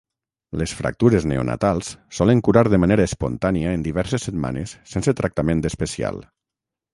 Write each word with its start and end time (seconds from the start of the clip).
Les 0.59 0.71
fractures 0.77 1.27
neonatals 1.31 1.91
solen 2.19 2.41
curar 2.47 2.63
de 2.75 2.79
manera 2.85 3.05
espontània 3.11 3.75
en 3.75 3.85
diverses 3.89 4.27
setmanes 4.31 4.75
sense 4.95 5.15
tractament 5.21 5.63
especial. 5.73 6.19